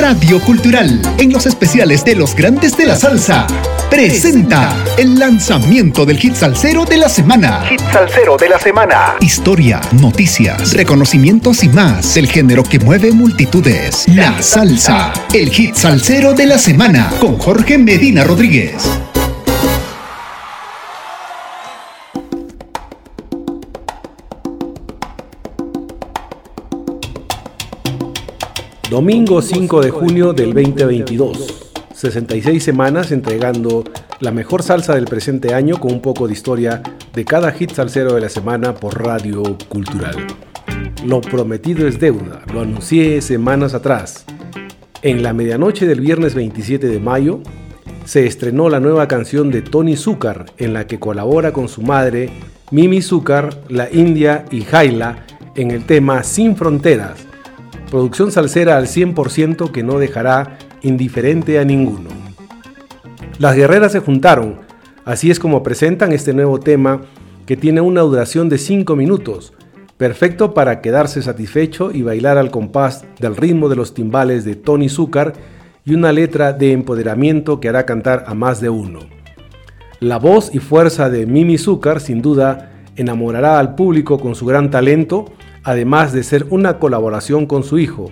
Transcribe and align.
Radio 0.00 0.40
Cultural, 0.40 0.98
en 1.18 1.30
los 1.30 1.44
especiales 1.44 2.06
de 2.06 2.14
los 2.14 2.34
grandes 2.34 2.74
de 2.74 2.86
la 2.86 2.96
salsa, 2.96 3.46
presenta 3.90 4.74
el 4.96 5.18
lanzamiento 5.18 6.06
del 6.06 6.16
hit 6.16 6.34
salsero 6.34 6.86
de 6.86 6.96
la 6.96 7.10
semana. 7.10 7.66
Hit 7.68 7.82
salsero 7.92 8.38
de 8.38 8.48
la 8.48 8.58
semana. 8.58 9.16
Historia, 9.20 9.78
noticias, 10.00 10.72
reconocimientos 10.72 11.62
y 11.64 11.68
más 11.68 12.14
del 12.14 12.28
género 12.28 12.62
que 12.62 12.78
mueve 12.78 13.12
multitudes. 13.12 14.08
La 14.08 14.42
salsa, 14.42 15.12
el 15.34 15.50
hit 15.50 15.74
salsero 15.74 16.32
de 16.32 16.46
la 16.46 16.56
semana, 16.56 17.12
con 17.20 17.36
Jorge 17.36 17.76
Medina 17.76 18.24
Rodríguez. 18.24 18.88
Domingo 28.90 29.40
5 29.40 29.82
de 29.82 29.90
junio 29.90 30.32
del 30.32 30.52
2022. 30.52 31.70
66 31.94 32.60
semanas 32.60 33.12
entregando 33.12 33.84
la 34.18 34.32
mejor 34.32 34.64
salsa 34.64 34.96
del 34.96 35.04
presente 35.04 35.54
año 35.54 35.78
con 35.78 35.92
un 35.92 36.02
poco 36.02 36.26
de 36.26 36.32
historia 36.32 36.82
de 37.14 37.24
cada 37.24 37.52
hit 37.52 37.70
salsero 37.70 38.14
de 38.14 38.20
la 38.20 38.28
semana 38.28 38.74
por 38.74 39.00
Radio 39.00 39.44
Cultural. 39.68 40.16
Lo 41.06 41.20
prometido 41.20 41.86
es 41.86 42.00
deuda, 42.00 42.42
lo 42.52 42.62
anuncié 42.62 43.20
semanas 43.22 43.74
atrás. 43.74 44.24
En 45.02 45.22
la 45.22 45.34
medianoche 45.34 45.86
del 45.86 46.00
viernes 46.00 46.34
27 46.34 46.88
de 46.88 46.98
mayo 46.98 47.42
se 48.04 48.26
estrenó 48.26 48.68
la 48.68 48.80
nueva 48.80 49.06
canción 49.06 49.52
de 49.52 49.62
Tony 49.62 49.94
Zúcar 49.94 50.46
en 50.58 50.72
la 50.72 50.88
que 50.88 50.98
colabora 50.98 51.52
con 51.52 51.68
su 51.68 51.82
madre 51.82 52.28
Mimi 52.72 53.02
Zúcar, 53.02 53.56
la 53.68 53.88
India 53.88 54.46
y 54.50 54.62
Jaila 54.62 55.26
en 55.54 55.70
el 55.70 55.84
tema 55.84 56.24
Sin 56.24 56.56
Fronteras 56.56 57.29
Producción 57.90 58.30
salsera 58.30 58.76
al 58.76 58.86
100% 58.86 59.72
que 59.72 59.82
no 59.82 59.98
dejará 59.98 60.58
indiferente 60.82 61.58
a 61.58 61.64
ninguno. 61.64 62.10
Las 63.38 63.56
guerreras 63.56 63.90
se 63.90 63.98
juntaron, 63.98 64.60
así 65.04 65.30
es 65.30 65.40
como 65.40 65.64
presentan 65.64 66.12
este 66.12 66.32
nuevo 66.32 66.60
tema 66.60 67.02
que 67.46 67.56
tiene 67.56 67.80
una 67.80 68.02
duración 68.02 68.48
de 68.48 68.58
5 68.58 68.94
minutos, 68.94 69.54
perfecto 69.96 70.54
para 70.54 70.80
quedarse 70.80 71.20
satisfecho 71.20 71.90
y 71.90 72.02
bailar 72.02 72.38
al 72.38 72.52
compás 72.52 73.04
del 73.18 73.34
ritmo 73.34 73.68
de 73.68 73.74
los 73.76 73.92
timbales 73.92 74.44
de 74.44 74.54
Tony 74.54 74.88
Zúcar 74.88 75.32
y 75.84 75.94
una 75.94 76.12
letra 76.12 76.52
de 76.52 76.70
empoderamiento 76.70 77.58
que 77.58 77.68
hará 77.68 77.86
cantar 77.86 78.22
a 78.28 78.34
más 78.34 78.60
de 78.60 78.70
uno. 78.70 79.00
La 79.98 80.18
voz 80.18 80.54
y 80.54 80.60
fuerza 80.60 81.10
de 81.10 81.26
Mimi 81.26 81.58
Zúcar 81.58 82.00
sin 82.00 82.22
duda 82.22 82.70
enamorará 82.94 83.58
al 83.58 83.74
público 83.74 84.20
con 84.20 84.36
su 84.36 84.46
gran 84.46 84.70
talento 84.70 85.32
además 85.64 86.12
de 86.12 86.22
ser 86.22 86.46
una 86.50 86.78
colaboración 86.78 87.46
con 87.46 87.62
su 87.62 87.78
hijo, 87.78 88.10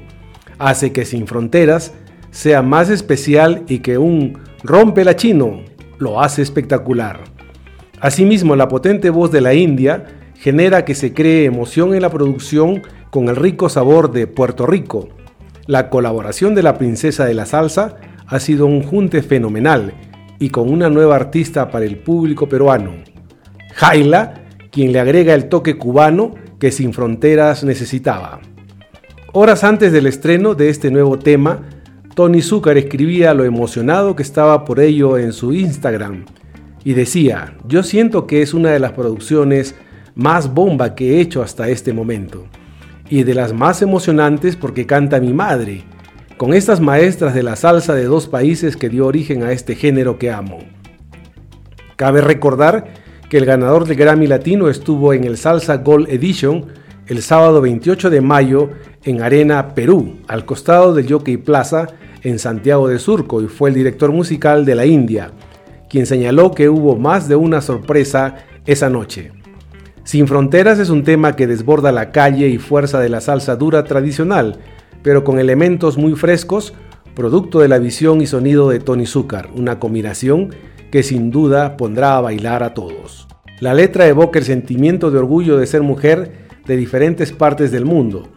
hace 0.58 0.92
que 0.92 1.04
Sin 1.04 1.27
Fronteras 1.27 1.94
sea 2.30 2.62
más 2.62 2.90
especial 2.90 3.64
y 3.68 3.78
que 3.78 3.98
un 3.98 4.38
rompe 4.62 5.05
la 5.05 5.16
chino 5.16 5.62
lo 5.98 6.20
hace 6.20 6.42
espectacular. 6.42 7.20
Asimismo, 8.00 8.55
la 8.55 8.68
potente 8.68 9.10
voz 9.10 9.32
de 9.32 9.40
la 9.40 9.55
India 9.55 10.06
genera 10.34 10.84
que 10.84 10.94
se 10.94 11.12
cree 11.12 11.46
emoción 11.46 11.94
en 11.94 12.02
la 12.02 12.10
producción 12.10 12.82
con 13.10 13.28
el 13.28 13.36
rico 13.36 13.68
sabor 13.68 14.12
de 14.12 14.27
Puerto 14.27 14.66
Rico. 14.66 15.08
La 15.66 15.90
colaboración 15.90 16.55
de 16.55 16.62
la 16.62 16.78
princesa 16.78 17.24
de 17.24 17.34
la 17.34 17.46
salsa 17.46 17.96
ha 18.27 18.38
sido 18.38 18.66
un 18.66 18.83
junte 18.83 19.22
fenomenal 19.22 19.94
y 20.38 20.50
con 20.50 20.70
una 20.70 20.88
nueva 20.88 21.16
artista 21.16 21.70
para 21.70 21.86
el 21.86 21.98
público 21.98 22.48
peruano. 22.48 22.92
Jaila, 23.74 24.34
quien 24.70 24.92
le 24.92 25.00
agrega 25.00 25.34
el 25.34 25.48
toque 25.48 25.77
cubano 25.77 26.34
que 26.59 26.73
Sin 26.73 26.92
Fronteras 26.92 27.64
necesitaba. 27.64 28.41
Horas 29.33 29.64
antes 29.64 29.92
del 29.92 30.06
estreno 30.06 30.55
de 30.55 30.70
este 30.70 30.91
nuevo 30.91 31.19
tema, 31.19 31.62
Tony 32.14 32.42
Zucker 32.42 32.77
escribía 32.77 33.34
lo 33.34 33.45
emocionado 33.45 34.17
que 34.17 34.23
estaba 34.23 34.64
por 34.64 34.81
ello 34.81 35.18
en 35.18 35.33
su 35.33 35.55
Instagram 35.55 36.24
y 36.83 36.95
decía, 36.95 37.55
yo 37.67 37.83
siento 37.83 38.27
que 38.27 38.42
es 38.42 38.55
una 38.55 38.70
de 38.70 38.80
las 38.80 38.92
producciones 38.92 39.74
más 40.14 40.52
bomba 40.52 40.95
que 40.95 41.17
he 41.17 41.20
hecho 41.20 41.42
hasta 41.42 41.68
este 41.68 41.92
momento 41.92 42.47
y 43.08 43.23
de 43.23 43.35
las 43.35 43.52
más 43.52 43.83
emocionantes 43.83 44.57
porque 44.57 44.86
canta 44.86 45.20
mi 45.20 45.33
madre, 45.33 45.85
con 46.36 46.55
estas 46.55 46.80
maestras 46.80 47.35
de 47.35 47.42
la 47.42 47.57
salsa 47.57 47.95
de 47.95 48.05
dos 48.05 48.29
países 48.29 48.77
que 48.77 48.89
dio 48.89 49.07
origen 49.07 49.42
a 49.42 49.52
este 49.52 49.74
género 49.74 50.18
que 50.18 50.30
amo. 50.30 50.58
Cabe 51.97 52.20
recordar 52.20 52.86
que 53.28 53.36
el 53.36 53.44
ganador 53.44 53.86
del 53.86 53.96
Grammy 53.96 54.27
Latino 54.27 54.68
estuvo 54.68 55.12
en 55.12 55.24
el 55.24 55.36
Salsa 55.36 55.78
Gold 55.78 56.08
Edition 56.08 56.66
el 57.06 57.22
sábado 57.22 57.61
28 57.61 58.11
de 58.11 58.20
mayo 58.20 58.70
en 59.05 59.22
Arena, 59.22 59.74
Perú, 59.74 60.16
al 60.28 60.44
costado 60.44 60.94
del 60.94 61.11
Jockey 61.11 61.36
Plaza 61.36 61.88
en 62.22 62.38
Santiago 62.38 62.88
de 62.88 62.98
Surco 62.98 63.42
y 63.42 63.46
fue 63.46 63.70
el 63.70 63.74
director 63.74 64.12
musical 64.12 64.64
de 64.64 64.74
la 64.74 64.86
India, 64.86 65.33
quien 65.88 66.06
señaló 66.06 66.52
que 66.52 66.68
hubo 66.68 66.96
más 66.96 67.28
de 67.28 67.36
una 67.36 67.61
sorpresa 67.61 68.36
esa 68.67 68.88
noche. 68.88 69.33
Sin 70.05 70.27
Fronteras 70.27 70.78
es 70.78 70.88
un 70.88 71.05
tema 71.05 71.36
que 71.36 71.46
desborda 71.46 71.92
la 71.92 72.12
calle 72.12 72.48
y 72.48 72.58
fuerza 72.58 72.98
de 72.98 73.11
la 73.11 73.20
salsa 73.20 73.56
dura 73.56 73.84
tradicional, 73.84 74.58
pero 75.02 75.22
con 75.22 75.38
elementos 75.38 75.98
muy 75.98 76.14
frescos, 76.14 76.72
producto 77.14 77.61
de 77.61 77.68
la 77.68 77.78
visión 77.78 78.20
y 78.22 78.27
sonido 78.27 78.70
de 78.70 78.80
Tony 78.80 79.06
Zucker, 79.06 79.48
una 79.55 79.78
combinación 79.78 80.50
que 80.90 81.02
sin 81.02 81.30
duda 81.30 81.76
pondrá 81.76 82.16
a 82.16 82.20
bailar 82.20 82.62
a 82.62 82.74
todos. 82.74 83.28
La 83.60 83.74
letra 83.74 84.06
evoca 84.06 84.38
el 84.38 84.44
sentimiento 84.44 85.10
de 85.10 85.18
orgullo 85.18 85.58
de 85.58 85.66
ser 85.66 85.82
mujer 85.82 86.48
de 86.66 86.76
diferentes 86.76 87.32
partes 87.32 87.72
del 87.72 87.84
mundo, 87.84 88.28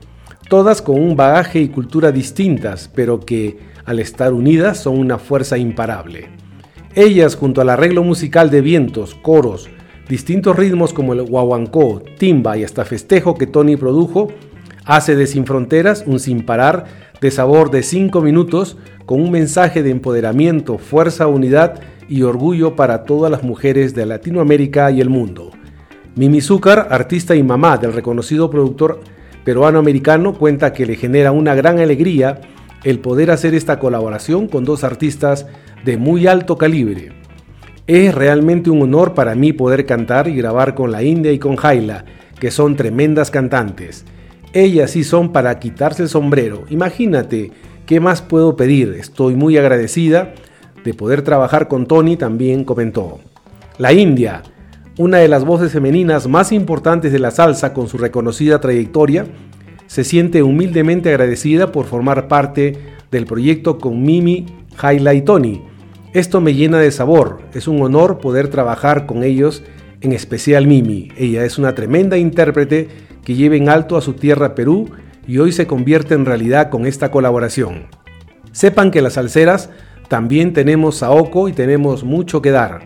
todas 0.49 0.81
con 0.81 0.99
un 0.99 1.15
bagaje 1.15 1.59
y 1.59 1.69
cultura 1.69 2.11
distintas, 2.11 2.89
pero 2.93 3.19
que, 3.19 3.59
al 3.85 3.99
estar 3.99 4.33
unidas, 4.33 4.79
son 4.79 4.97
una 4.97 5.17
fuerza 5.17 5.57
imparable. 5.57 6.29
Ellas, 6.95 7.35
junto 7.35 7.61
al 7.61 7.69
arreglo 7.69 8.03
musical 8.03 8.49
de 8.49 8.61
vientos, 8.61 9.15
coros, 9.15 9.69
distintos 10.09 10.57
ritmos 10.57 10.93
como 10.93 11.13
el 11.13 11.21
guaguancó, 11.21 12.03
timba 12.17 12.57
y 12.57 12.63
hasta 12.63 12.83
festejo 12.83 13.35
que 13.35 13.47
Tony 13.47 13.77
produjo, 13.77 14.27
hace 14.85 15.15
de 15.15 15.27
Sin 15.27 15.45
Fronteras 15.45 16.03
un 16.05 16.19
sin 16.19 16.45
parar 16.45 16.85
de 17.21 17.31
sabor 17.31 17.69
de 17.71 17.83
5 17.83 18.19
minutos 18.21 18.77
con 19.05 19.21
un 19.21 19.31
mensaje 19.31 19.83
de 19.83 19.91
empoderamiento, 19.91 20.77
fuerza, 20.79 21.27
unidad 21.27 21.79
y 22.11 22.23
orgullo 22.23 22.75
para 22.75 23.05
todas 23.05 23.31
las 23.31 23.41
mujeres 23.41 23.95
de 23.95 24.05
Latinoamérica 24.05 24.91
y 24.91 24.99
el 24.99 25.09
mundo. 25.09 25.51
Mimi 26.15 26.41
Zúcar, 26.41 26.89
artista 26.91 27.35
y 27.35 27.41
mamá 27.41 27.77
del 27.77 27.93
reconocido 27.93 28.49
productor 28.49 28.99
peruano-americano, 29.45 30.33
cuenta 30.33 30.73
que 30.73 30.85
le 30.85 30.97
genera 30.97 31.31
una 31.31 31.55
gran 31.55 31.79
alegría 31.79 32.41
el 32.83 32.99
poder 32.99 33.31
hacer 33.31 33.55
esta 33.55 33.79
colaboración 33.79 34.49
con 34.49 34.65
dos 34.65 34.83
artistas 34.83 35.47
de 35.85 35.95
muy 35.95 36.27
alto 36.27 36.57
calibre. 36.57 37.13
Es 37.87 38.13
realmente 38.13 38.69
un 38.69 38.81
honor 38.81 39.13
para 39.13 39.33
mí 39.33 39.53
poder 39.53 39.85
cantar 39.85 40.27
y 40.27 40.35
grabar 40.35 40.75
con 40.75 40.91
la 40.91 41.03
India 41.03 41.31
y 41.31 41.39
con 41.39 41.55
Jaila, 41.55 42.03
que 42.41 42.51
son 42.51 42.75
tremendas 42.75 43.31
cantantes. 43.31 44.03
Ellas 44.51 44.91
sí 44.91 45.05
son 45.05 45.31
para 45.31 45.59
quitarse 45.59 46.03
el 46.03 46.09
sombrero. 46.09 46.65
Imagínate, 46.69 47.51
¿qué 47.85 48.01
más 48.01 48.21
puedo 48.21 48.57
pedir? 48.57 48.97
Estoy 48.99 49.35
muy 49.35 49.55
agradecida 49.55 50.33
de 50.83 50.93
poder 50.93 51.21
trabajar 51.21 51.67
con 51.67 51.85
Tony 51.85 52.17
también 52.17 52.63
comentó. 52.63 53.19
La 53.77 53.93
India, 53.93 54.43
una 54.97 55.17
de 55.17 55.27
las 55.27 55.45
voces 55.45 55.71
femeninas 55.71 56.27
más 56.27 56.51
importantes 56.51 57.11
de 57.11 57.19
la 57.19 57.31
salsa 57.31 57.73
con 57.73 57.87
su 57.87 57.97
reconocida 57.97 58.59
trayectoria, 58.59 59.25
se 59.87 60.03
siente 60.03 60.43
humildemente 60.43 61.09
agradecida 61.09 61.71
por 61.71 61.85
formar 61.85 62.27
parte 62.27 62.77
del 63.11 63.25
proyecto 63.25 63.77
con 63.77 64.01
Mimi, 64.01 64.45
Jaila 64.75 65.13
y 65.13 65.21
Tony. 65.21 65.63
Esto 66.13 66.41
me 66.41 66.53
llena 66.53 66.79
de 66.79 66.91
sabor, 66.91 67.41
es 67.53 67.67
un 67.67 67.81
honor 67.81 68.19
poder 68.19 68.47
trabajar 68.47 69.05
con 69.05 69.23
ellos, 69.23 69.63
en 70.01 70.13
especial 70.13 70.67
Mimi. 70.67 71.09
Ella 71.17 71.45
es 71.45 71.57
una 71.57 71.75
tremenda 71.75 72.17
intérprete 72.17 72.89
que 73.23 73.35
lleva 73.35 73.55
en 73.55 73.69
alto 73.69 73.97
a 73.97 74.01
su 74.01 74.13
tierra 74.13 74.55
Perú 74.55 74.89
y 75.27 75.37
hoy 75.37 75.51
se 75.51 75.67
convierte 75.67 76.15
en 76.15 76.25
realidad 76.25 76.69
con 76.69 76.85
esta 76.85 77.11
colaboración. 77.11 77.85
Sepan 78.51 78.91
que 78.91 79.01
las 79.01 79.13
salseras 79.13 79.69
también 80.11 80.51
tenemos 80.51 80.97
Saoko 80.97 81.47
y 81.47 81.53
tenemos 81.53 82.03
mucho 82.03 82.41
que 82.41 82.51
dar. 82.51 82.81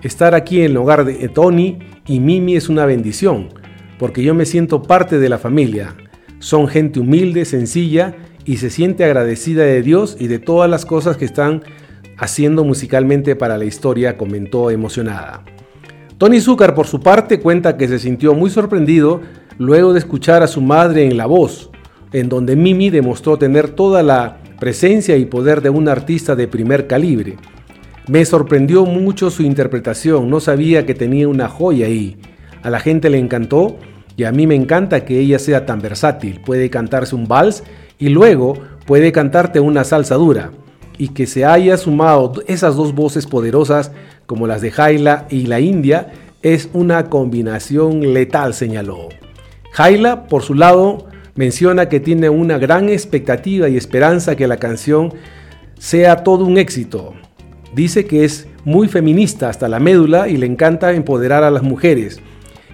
Estar 0.00 0.34
aquí 0.34 0.60
en 0.60 0.70
el 0.70 0.76
hogar 0.78 1.04
de 1.04 1.28
Tony 1.28 1.80
y 2.06 2.18
Mimi 2.18 2.56
es 2.56 2.70
una 2.70 2.86
bendición, 2.86 3.50
porque 3.98 4.22
yo 4.22 4.32
me 4.32 4.46
siento 4.46 4.80
parte 4.80 5.18
de 5.18 5.28
la 5.28 5.36
familia. 5.36 5.94
Son 6.38 6.68
gente 6.68 6.98
humilde, 6.98 7.44
sencilla 7.44 8.14
y 8.46 8.56
se 8.56 8.70
siente 8.70 9.04
agradecida 9.04 9.64
de 9.64 9.82
Dios 9.82 10.16
y 10.18 10.28
de 10.28 10.38
todas 10.38 10.70
las 10.70 10.86
cosas 10.86 11.18
que 11.18 11.26
están 11.26 11.62
haciendo 12.16 12.64
musicalmente 12.64 13.36
para 13.36 13.58
la 13.58 13.66
historia, 13.66 14.16
comentó 14.16 14.70
emocionada. 14.70 15.44
Tony 16.16 16.40
Zucker 16.40 16.72
por 16.72 16.86
su 16.86 17.00
parte 17.00 17.38
cuenta 17.38 17.76
que 17.76 17.86
se 17.86 17.98
sintió 17.98 18.32
muy 18.32 18.48
sorprendido 18.48 19.20
luego 19.58 19.92
de 19.92 19.98
escuchar 19.98 20.42
a 20.42 20.46
su 20.46 20.62
madre 20.62 21.04
en 21.04 21.18
La 21.18 21.26
Voz, 21.26 21.70
en 22.14 22.30
donde 22.30 22.56
Mimi 22.56 22.88
demostró 22.88 23.36
tener 23.36 23.68
toda 23.68 24.02
la 24.02 24.38
presencia 24.62 25.16
y 25.16 25.24
poder 25.24 25.60
de 25.60 25.70
un 25.70 25.88
artista 25.88 26.36
de 26.36 26.46
primer 26.46 26.86
calibre. 26.86 27.36
Me 28.06 28.24
sorprendió 28.24 28.86
mucho 28.86 29.28
su 29.28 29.42
interpretación, 29.42 30.30
no 30.30 30.38
sabía 30.38 30.86
que 30.86 30.94
tenía 30.94 31.26
una 31.26 31.48
joya 31.48 31.86
ahí. 31.86 32.16
A 32.62 32.70
la 32.70 32.78
gente 32.78 33.10
le 33.10 33.18
encantó 33.18 33.76
y 34.16 34.22
a 34.22 34.30
mí 34.30 34.46
me 34.46 34.54
encanta 34.54 35.04
que 35.04 35.18
ella 35.18 35.40
sea 35.40 35.66
tan 35.66 35.80
versátil. 35.80 36.40
Puede 36.46 36.70
cantarse 36.70 37.16
un 37.16 37.26
vals 37.26 37.64
y 37.98 38.10
luego 38.10 38.54
puede 38.86 39.10
cantarte 39.10 39.58
una 39.58 39.82
salsa 39.82 40.14
dura 40.14 40.52
y 40.96 41.08
que 41.08 41.26
se 41.26 41.44
haya 41.44 41.76
sumado 41.76 42.34
esas 42.46 42.76
dos 42.76 42.94
voces 42.94 43.26
poderosas 43.26 43.90
como 44.26 44.46
las 44.46 44.62
de 44.62 44.70
Jaila 44.70 45.26
y 45.28 45.46
la 45.46 45.58
India 45.58 46.12
es 46.42 46.68
una 46.72 47.10
combinación 47.10 48.14
letal, 48.14 48.54
señaló. 48.54 49.08
Jaila, 49.72 50.28
por 50.28 50.44
su 50.44 50.54
lado, 50.54 51.06
menciona 51.34 51.88
que 51.88 52.00
tiene 52.00 52.28
una 52.28 52.58
gran 52.58 52.88
expectativa 52.88 53.68
y 53.68 53.76
esperanza 53.76 54.36
que 54.36 54.46
la 54.46 54.58
canción 54.58 55.14
sea 55.78 56.16
todo 56.24 56.44
un 56.44 56.58
éxito. 56.58 57.14
Dice 57.74 58.04
que 58.04 58.24
es 58.24 58.46
muy 58.64 58.88
feminista 58.88 59.48
hasta 59.48 59.68
la 59.68 59.80
médula 59.80 60.28
y 60.28 60.36
le 60.36 60.46
encanta 60.46 60.92
empoderar 60.92 61.42
a 61.42 61.50
las 61.50 61.62
mujeres. 61.62 62.20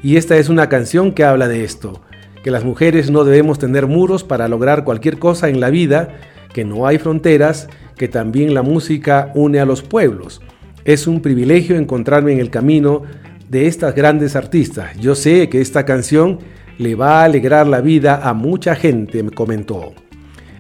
Y 0.03 0.17
esta 0.17 0.37
es 0.37 0.49
una 0.49 0.69
canción 0.69 1.13
que 1.13 1.25
habla 1.25 1.49
de 1.49 1.65
esto, 1.65 2.03
que 2.43 2.51
las 2.51 2.65
mujeres 2.65 3.11
no 3.11 3.25
debemos 3.25 3.59
tener 3.59 3.87
muros 3.87 4.25
para 4.25 4.49
lograr 4.49 4.85
cualquier 4.85 5.19
cosa 5.19 5.49
en 5.49 5.61
la 5.61 5.71
vida, 5.71 6.17
que 6.53 6.65
no 6.65 6.87
hay 6.87 6.99
fronteras, 6.99 7.69
que 7.97 8.09
también 8.09 8.55
la 8.55 8.63
música 8.63 9.33
une 9.35 9.61
a 9.61 9.65
los 9.65 9.83
pueblos. 9.83 10.41
Es 10.85 11.07
un 11.07 11.21
privilegio 11.21 11.77
encontrarme 11.77 12.33
en 12.33 12.41
el 12.41 12.51
camino 12.51 13.03
de 13.49 13.67
estas 13.67 13.95
grandes 13.95 14.37
artistas. 14.37 14.97
Yo 14.99 15.15
sé 15.15 15.49
que 15.49 15.61
esta 15.61 15.85
canción 15.85 16.39
le 16.79 16.95
va 16.95 17.21
a 17.21 17.25
alegrar 17.25 17.67
la 17.67 17.81
vida 17.81 18.21
a 18.23 18.33
mucha 18.33 18.75
gente, 18.75 19.23
me 19.23 19.31
comentó. 19.31 19.93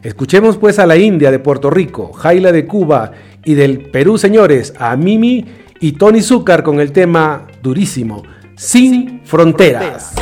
Escuchemos 0.02 0.58
pues 0.58 0.78
a 0.78 0.86
la 0.86 0.96
India 0.96 1.30
de 1.30 1.38
Puerto 1.38 1.70
Rico, 1.70 2.12
Jaila 2.12 2.52
de 2.52 2.66
Cuba 2.66 3.12
y 3.44 3.54
del 3.54 3.80
Perú, 3.90 4.18
señores, 4.18 4.74
a 4.78 4.96
Mimi 4.96 5.44
y 5.80 5.92
Tony 5.92 6.22
Zúcar 6.22 6.62
con 6.62 6.80
el 6.80 6.92
tema 6.92 7.46
durísimo, 7.62 8.22
Sin 8.56 9.20
Fronteras. 9.24 10.14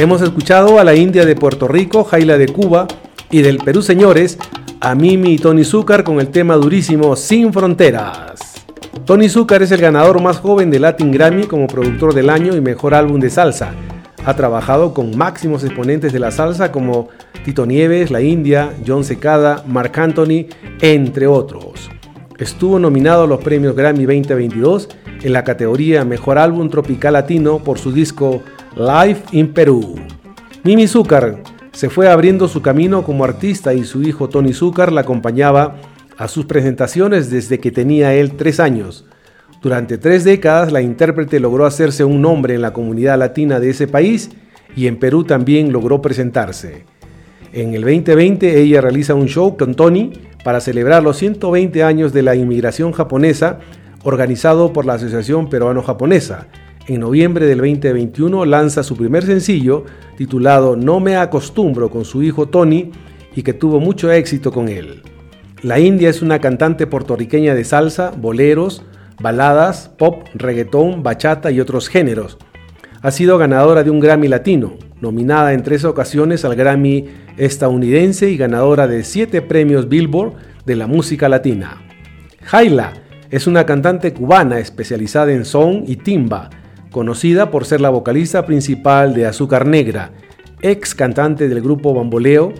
Hemos 0.00 0.22
escuchado 0.22 0.78
a 0.78 0.84
la 0.84 0.94
India 0.94 1.26
de 1.26 1.34
Puerto 1.34 1.66
Rico, 1.66 2.04
Jaila 2.04 2.38
de 2.38 2.46
Cuba 2.46 2.86
y 3.32 3.42
del 3.42 3.58
Perú, 3.58 3.82
señores, 3.82 4.38
a 4.80 4.94
Mimi 4.94 5.32
y 5.32 5.38
Tony 5.38 5.64
Zúcar 5.64 6.04
con 6.04 6.20
el 6.20 6.28
tema 6.28 6.54
durísimo 6.54 7.16
Sin 7.16 7.52
Fronteras. 7.52 8.64
Tony 9.04 9.28
Zúcar 9.28 9.60
es 9.62 9.72
el 9.72 9.80
ganador 9.80 10.22
más 10.22 10.38
joven 10.38 10.70
de 10.70 10.78
Latin 10.78 11.10
Grammy 11.10 11.48
como 11.48 11.66
productor 11.66 12.14
del 12.14 12.30
año 12.30 12.54
y 12.54 12.60
mejor 12.60 12.94
álbum 12.94 13.18
de 13.18 13.28
salsa. 13.28 13.72
Ha 14.24 14.34
trabajado 14.34 14.94
con 14.94 15.18
máximos 15.18 15.64
exponentes 15.64 16.12
de 16.12 16.20
la 16.20 16.30
salsa 16.30 16.70
como 16.70 17.08
Tito 17.44 17.66
Nieves, 17.66 18.12
La 18.12 18.20
India, 18.20 18.72
John 18.86 19.02
Secada, 19.02 19.64
Marc 19.66 19.98
Anthony, 19.98 20.46
entre 20.80 21.26
otros. 21.26 21.90
Estuvo 22.38 22.78
nominado 22.78 23.24
a 23.24 23.26
los 23.26 23.40
premios 23.40 23.74
Grammy 23.74 24.04
2022 24.04 24.90
en 25.24 25.32
la 25.32 25.42
categoría 25.42 26.04
Mejor 26.04 26.38
Álbum 26.38 26.70
Tropical 26.70 27.14
Latino 27.14 27.58
por 27.58 27.80
su 27.80 27.90
disco 27.90 28.42
Live 28.78 29.22
in 29.32 29.52
Perú. 29.52 29.96
Mimi 30.62 30.86
Zúcar 30.86 31.42
se 31.72 31.90
fue 31.90 32.08
abriendo 32.08 32.46
su 32.46 32.62
camino 32.62 33.02
como 33.02 33.24
artista 33.24 33.74
y 33.74 33.82
su 33.82 34.02
hijo 34.02 34.28
Tony 34.28 34.52
Zúcar 34.52 34.92
la 34.92 35.00
acompañaba 35.00 35.74
a 36.16 36.28
sus 36.28 36.46
presentaciones 36.46 37.28
desde 37.28 37.58
que 37.58 37.72
tenía 37.72 38.14
él 38.14 38.36
tres 38.36 38.60
años. 38.60 39.04
Durante 39.60 39.98
tres 39.98 40.22
décadas 40.22 40.70
la 40.70 40.80
intérprete 40.80 41.40
logró 41.40 41.66
hacerse 41.66 42.04
un 42.04 42.22
nombre 42.22 42.54
en 42.54 42.62
la 42.62 42.72
comunidad 42.72 43.18
latina 43.18 43.58
de 43.58 43.70
ese 43.70 43.88
país 43.88 44.30
y 44.76 44.86
en 44.86 45.00
Perú 45.00 45.24
también 45.24 45.72
logró 45.72 46.00
presentarse. 46.00 46.84
En 47.52 47.74
el 47.74 47.82
2020 47.82 48.60
ella 48.60 48.80
realiza 48.80 49.14
un 49.14 49.26
show 49.26 49.56
con 49.56 49.74
Tony 49.74 50.12
para 50.44 50.60
celebrar 50.60 51.02
los 51.02 51.16
120 51.16 51.82
años 51.82 52.12
de 52.12 52.22
la 52.22 52.36
inmigración 52.36 52.92
japonesa 52.92 53.58
organizado 54.04 54.72
por 54.72 54.86
la 54.86 54.94
Asociación 54.94 55.50
Peruano-Japonesa. 55.50 56.46
En 56.88 57.00
noviembre 57.00 57.44
del 57.44 57.58
2021 57.58 58.46
lanza 58.46 58.82
su 58.82 58.96
primer 58.96 59.22
sencillo 59.22 59.84
titulado 60.16 60.74
No 60.74 61.00
me 61.00 61.16
acostumbro 61.18 61.90
con 61.90 62.06
su 62.06 62.22
hijo 62.22 62.48
Tony 62.48 62.90
y 63.36 63.42
que 63.42 63.52
tuvo 63.52 63.78
mucho 63.78 64.10
éxito 64.10 64.50
con 64.50 64.70
él. 64.70 65.02
La 65.62 65.78
India 65.78 66.08
es 66.08 66.22
una 66.22 66.38
cantante 66.38 66.86
puertorriqueña 66.86 67.54
de 67.54 67.64
salsa, 67.64 68.10
boleros, 68.16 68.84
baladas, 69.20 69.90
pop, 69.98 70.28
reggaetón, 70.32 71.02
bachata 71.02 71.50
y 71.50 71.60
otros 71.60 71.90
géneros. 71.90 72.38
Ha 73.02 73.10
sido 73.10 73.36
ganadora 73.36 73.84
de 73.84 73.90
un 73.90 74.00
Grammy 74.00 74.28
Latino, 74.28 74.78
nominada 75.02 75.52
en 75.52 75.62
tres 75.62 75.84
ocasiones 75.84 76.46
al 76.46 76.56
Grammy 76.56 77.04
estadounidense 77.36 78.30
y 78.30 78.38
ganadora 78.38 78.86
de 78.86 79.04
siete 79.04 79.42
premios 79.42 79.90
Billboard 79.90 80.32
de 80.64 80.76
la 80.76 80.86
música 80.86 81.28
latina. 81.28 81.82
Jaila 82.44 82.94
es 83.30 83.46
una 83.46 83.66
cantante 83.66 84.14
cubana 84.14 84.58
especializada 84.58 85.32
en 85.32 85.44
son 85.44 85.84
y 85.86 85.96
timba, 85.96 86.48
conocida 86.90 87.50
por 87.50 87.64
ser 87.64 87.80
la 87.80 87.90
vocalista 87.90 88.46
principal 88.46 89.14
de 89.14 89.26
Azúcar 89.26 89.66
Negra, 89.66 90.12
ex 90.62 90.94
cantante 90.94 91.48
del 91.48 91.60
grupo 91.60 91.94
Bamboleo, 91.94 92.52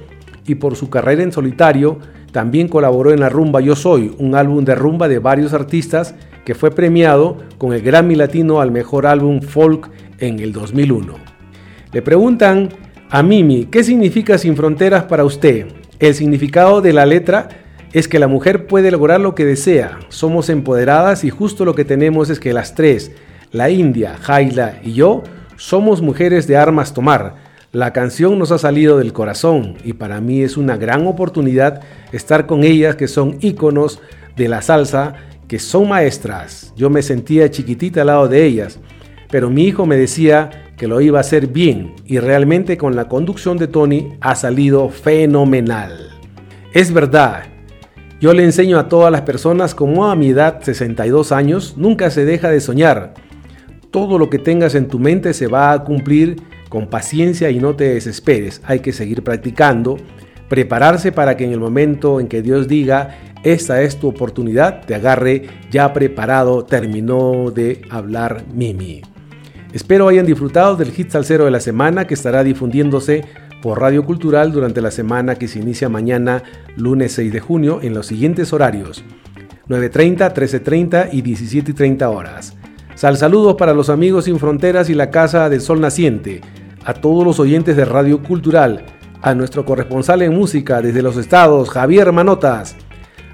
y 0.46 0.54
por 0.54 0.76
su 0.76 0.90
carrera 0.90 1.22
en 1.22 1.32
solitario 1.32 1.98
también 2.32 2.68
colaboró 2.68 3.12
en 3.12 3.20
la 3.20 3.28
rumba 3.28 3.60
Yo 3.60 3.76
Soy, 3.76 4.14
un 4.18 4.34
álbum 4.34 4.64
de 4.64 4.74
rumba 4.74 5.08
de 5.08 5.18
varios 5.18 5.52
artistas 5.52 6.14
que 6.44 6.54
fue 6.54 6.70
premiado 6.70 7.38
con 7.58 7.72
el 7.72 7.82
Grammy 7.82 8.14
Latino 8.14 8.60
al 8.60 8.70
mejor 8.70 9.06
álbum 9.06 9.40
folk 9.40 9.90
en 10.18 10.38
el 10.38 10.52
2001. 10.52 11.14
Le 11.92 12.02
preguntan 12.02 12.70
a 13.10 13.22
Mimi, 13.22 13.66
¿qué 13.66 13.82
significa 13.82 14.38
Sin 14.38 14.56
Fronteras 14.56 15.04
para 15.04 15.24
usted? 15.24 15.66
El 15.98 16.14
significado 16.14 16.80
de 16.80 16.92
la 16.92 17.06
letra 17.06 17.48
es 17.92 18.08
que 18.08 18.18
la 18.18 18.28
mujer 18.28 18.66
puede 18.66 18.90
lograr 18.90 19.20
lo 19.20 19.34
que 19.34 19.44
desea. 19.44 19.98
Somos 20.08 20.50
empoderadas 20.50 21.24
y 21.24 21.30
justo 21.30 21.64
lo 21.64 21.74
que 21.74 21.84
tenemos 21.84 22.30
es 22.30 22.38
que 22.40 22.52
las 22.52 22.74
tres, 22.74 23.12
la 23.52 23.70
India, 23.70 24.16
Jaila 24.20 24.80
y 24.82 24.92
yo, 24.92 25.22
somos 25.56 26.02
mujeres 26.02 26.46
de 26.46 26.56
armas 26.56 26.94
tomar. 26.94 27.36
La 27.72 27.92
canción 27.92 28.38
nos 28.38 28.52
ha 28.52 28.58
salido 28.58 28.98
del 28.98 29.12
corazón 29.12 29.76
y 29.84 29.92
para 29.92 30.20
mí 30.20 30.42
es 30.42 30.56
una 30.56 30.76
gran 30.76 31.06
oportunidad 31.06 31.80
estar 32.12 32.46
con 32.46 32.64
ellas 32.64 32.96
que 32.96 33.08
son 33.08 33.36
íconos 33.40 34.00
de 34.36 34.48
la 34.48 34.62
salsa, 34.62 35.14
que 35.48 35.58
son 35.58 35.88
maestras. 35.88 36.72
Yo 36.76 36.90
me 36.90 37.02
sentía 37.02 37.50
chiquitita 37.50 38.02
al 38.02 38.06
lado 38.06 38.28
de 38.28 38.44
ellas, 38.44 38.78
pero 39.30 39.50
mi 39.50 39.64
hijo 39.64 39.84
me 39.84 39.96
decía 39.96 40.72
que 40.76 40.86
lo 40.86 41.00
iba 41.00 41.18
a 41.18 41.22
hacer 41.22 41.48
bien 41.48 41.94
y 42.06 42.18
realmente 42.18 42.76
con 42.78 42.96
la 42.96 43.08
conducción 43.08 43.58
de 43.58 43.66
Tony 43.66 44.16
ha 44.20 44.34
salido 44.34 44.88
fenomenal. 44.88 46.10
Es 46.72 46.92
verdad, 46.92 47.44
yo 48.20 48.32
le 48.32 48.44
enseño 48.44 48.78
a 48.78 48.88
todas 48.88 49.12
las 49.12 49.22
personas 49.22 49.74
como 49.74 50.10
a 50.10 50.16
mi 50.16 50.30
edad, 50.30 50.62
62 50.62 51.32
años, 51.32 51.74
nunca 51.76 52.10
se 52.10 52.24
deja 52.24 52.50
de 52.50 52.60
soñar. 52.60 53.14
Todo 53.90 54.18
lo 54.18 54.28
que 54.28 54.38
tengas 54.38 54.74
en 54.74 54.88
tu 54.88 54.98
mente 54.98 55.32
se 55.32 55.46
va 55.46 55.72
a 55.72 55.84
cumplir 55.84 56.36
con 56.68 56.88
paciencia 56.88 57.50
y 57.50 57.58
no 57.58 57.74
te 57.74 57.94
desesperes. 57.94 58.60
Hay 58.64 58.80
que 58.80 58.92
seguir 58.92 59.22
practicando, 59.22 59.96
prepararse 60.48 61.12
para 61.12 61.36
que 61.36 61.44
en 61.44 61.52
el 61.52 61.60
momento 61.60 62.20
en 62.20 62.28
que 62.28 62.42
Dios 62.42 62.68
diga, 62.68 63.18
esta 63.44 63.82
es 63.82 63.98
tu 63.98 64.08
oportunidad, 64.08 64.84
te 64.84 64.94
agarre 64.94 65.46
ya 65.70 65.92
preparado, 65.92 66.64
terminó 66.64 67.50
de 67.50 67.82
hablar 67.88 68.44
Mimi. 68.52 69.02
Espero 69.72 70.08
hayan 70.08 70.26
disfrutado 70.26 70.76
del 70.76 70.90
hit 70.92 71.10
salsero 71.10 71.44
de 71.44 71.50
la 71.50 71.60
semana 71.60 72.06
que 72.06 72.14
estará 72.14 72.42
difundiéndose 72.42 73.24
por 73.62 73.80
Radio 73.80 74.04
Cultural 74.04 74.52
durante 74.52 74.80
la 74.80 74.90
semana 74.90 75.36
que 75.36 75.48
se 75.48 75.58
inicia 75.58 75.88
mañana, 75.88 76.42
lunes 76.76 77.12
6 77.12 77.32
de 77.32 77.40
junio, 77.40 77.80
en 77.82 77.94
los 77.94 78.06
siguientes 78.06 78.52
horarios: 78.52 79.04
9.30, 79.68 80.32
13.30 80.34 81.08
y 81.12 81.22
17.30 81.22 82.14
horas. 82.14 82.56
Sal 82.98 83.16
saludos 83.16 83.54
para 83.54 83.74
los 83.74 83.90
amigos 83.90 84.24
sin 84.24 84.40
fronteras 84.40 84.90
y 84.90 84.94
la 84.94 85.08
Casa 85.08 85.48
del 85.48 85.60
Sol 85.60 85.80
Naciente, 85.80 86.40
a 86.84 86.94
todos 86.94 87.24
los 87.24 87.38
oyentes 87.38 87.76
de 87.76 87.84
Radio 87.84 88.24
Cultural, 88.24 88.86
a 89.22 89.36
nuestro 89.36 89.64
corresponsal 89.64 90.20
en 90.22 90.34
música 90.34 90.82
desde 90.82 91.00
los 91.00 91.16
estados, 91.16 91.70
Javier 91.70 92.10
Manotas, 92.10 92.74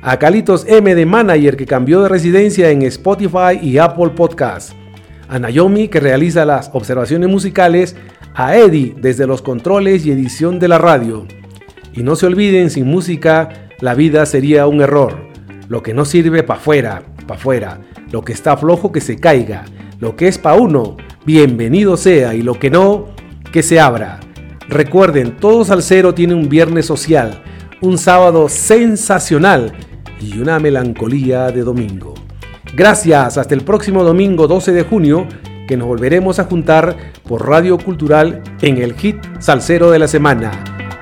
a 0.03 0.19
Calitos 0.19 0.67
M 0.69 0.95
de 0.95 1.07
Manager 1.07 1.57
que 1.57 1.65
cambió 1.65 2.03
de 2.03 2.11
residencia 2.11 2.69
en 2.69 2.83
Spotify 2.83 3.59
y 3.63 3.79
Apple 3.79 4.11
Podcasts 4.11 4.77
a 5.31 5.39
Naomi 5.39 5.89
que 5.89 5.99
realiza 5.99 6.45
las 6.45 6.69
observaciones 6.75 7.31
musicales, 7.31 7.97
a 8.35 8.59
Eddie 8.59 8.95
desde 8.99 9.27
los 9.27 9.41
controles 9.41 10.05
y 10.05 10.11
edición 10.11 10.59
de 10.59 10.69
la 10.69 10.77
radio. 10.77 11.27
Y 11.95 12.03
no 12.03 12.17
se 12.17 12.27
olviden, 12.27 12.69
sin 12.69 12.87
música 12.87 13.71
la 13.81 13.95
vida 13.95 14.27
sería 14.27 14.67
un 14.67 14.83
error. 14.83 15.17
Lo 15.71 15.83
que 15.83 15.95
no 15.95 16.05
sirve 16.05 16.43
pa' 16.43 16.57
fuera, 16.57 17.03
pa' 17.27 17.39
fuera. 17.39 17.81
Lo 18.15 18.23
que 18.23 18.33
está 18.33 18.57
flojo 18.57 18.93
que 18.93 19.01
se 19.01 19.17
caiga. 19.17 19.65
Lo 19.99 20.15
que 20.15 20.29
es 20.29 20.39
pa' 20.39 20.55
uno, 20.55 20.97
bienvenido 21.27 21.97
sea. 21.97 22.33
Y 22.33 22.43
lo 22.43 22.61
que 22.61 22.71
no, 22.71 23.07
que 23.53 23.61
se 23.61 23.81
abra. 23.81 24.21
Recuerden, 24.69 25.37
todo 25.39 25.65
salsero 25.65 26.15
tiene 26.15 26.33
un 26.35 26.49
viernes 26.49 26.87
social, 26.87 27.43
un 27.81 27.99
sábado 27.99 28.49
sensacional 28.49 29.73
y 30.21 30.39
una 30.39 30.61
melancolía 30.61 31.49
de 31.49 31.63
domingo. 31.63 32.15
Gracias, 32.77 33.37
hasta 33.37 33.53
el 33.53 33.63
próximo 33.63 34.05
domingo 34.05 34.47
12 34.47 34.71
de 34.71 34.85
junio, 34.85 35.27
que 35.67 35.77
nos 35.77 35.89
volveremos 35.89 36.39
a 36.39 36.45
juntar 36.45 36.97
por 37.27 37.49
Radio 37.49 37.79
Cultural 37.79 38.45
en 38.63 38.79
el 38.79 38.95
hit 38.95 39.17
Salsero 39.41 39.91
de 39.91 39.99
la 39.99 40.07
Semana. 40.07 40.53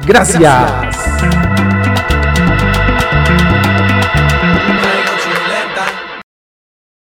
Gracias. 0.06 1.01